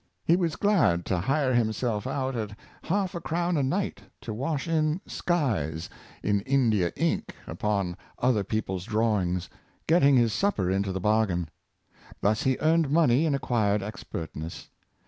[0.25, 4.67] He was glad to hire himself out at half a crown a night to wash
[4.67, 5.91] in skies
[6.23, 9.47] in Indian ink upon other people's drawings,
[9.85, 11.49] getting his supper into the bargain.
[12.19, 14.69] Thus he earned money and acquired expertness.